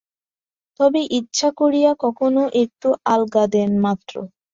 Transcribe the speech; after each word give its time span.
তবে 0.79 1.01
ইচ্ছা 1.17 1.49
করিয়া 1.59 1.91
কখনও 2.03 2.43
একটু 2.63 2.87
আলগা 3.05 3.43
দেন 3.53 3.71
মাত্র। 3.85 4.13